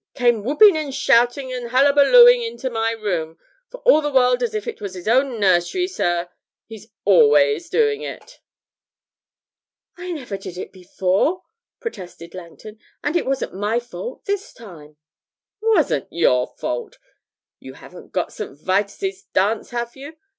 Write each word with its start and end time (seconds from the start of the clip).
Came 0.15 0.43
whooping 0.43 0.75
and 0.75 0.95
shouting 0.95 1.53
and 1.53 1.69
hullabalooing 1.69 2.41
into 2.43 2.71
my 2.71 2.89
room, 2.89 3.37
for 3.69 3.81
all 3.81 4.01
the 4.01 4.09
world 4.11 4.41
as 4.41 4.55
if 4.55 4.67
it 4.67 4.81
was 4.81 4.95
his 4.95 5.07
own 5.07 5.39
nursery, 5.39 5.87
sir. 5.87 6.27
He's 6.65 6.87
always 7.05 7.69
doing 7.69 8.01
it!' 8.01 8.39
'I 9.99 10.13
never 10.13 10.37
did 10.37 10.57
it 10.57 10.71
before,' 10.71 11.43
protested 11.79 12.33
Langton, 12.33 12.79
'and 13.03 13.15
it 13.15 13.27
wasn't 13.27 13.53
my 13.53 13.79
fault 13.79 14.25
this 14.25 14.53
time.' 14.53 14.97
'Wasn't 15.61 16.07
your 16.09 16.47
fault! 16.47 16.97
You 17.59 17.73
haven't 17.75 18.11
got 18.11 18.33
St. 18.33 18.57
Vitus' 18.59 19.25
dance, 19.35 19.69
have 19.69 19.95
you? 19.95 20.17